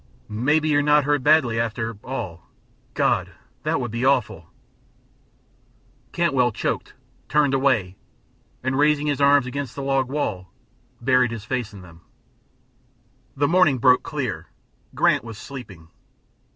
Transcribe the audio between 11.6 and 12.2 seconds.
in them.